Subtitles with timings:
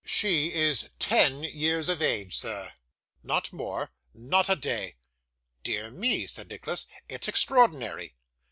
[0.03, 2.71] 'She is ten years of age, sir.'
[3.21, 4.95] 'Not more!' 'Not a day.'
[5.63, 8.15] 'Dear me!' said Nicholas, 'it's extraordinary.